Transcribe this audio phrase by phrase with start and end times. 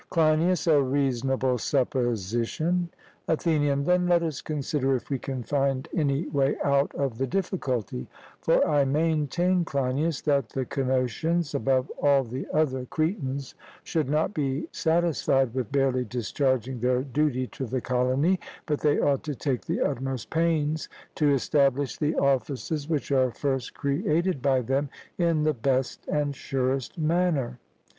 [0.09, 2.89] CLEINIAS: A reasonable supposition.
[3.27, 8.07] ATHENIAN: Then let us consider if we can find any way out of the difficulty;
[8.41, 13.53] for I maintain, Cleinias, that the Cnosians, above all the other Cretans,
[13.83, 19.21] should not be satisfied with barely discharging their duty to the colony, but they ought
[19.25, 24.89] to take the utmost pains to establish the offices which are first created by them
[25.19, 27.59] in the best and surest manner.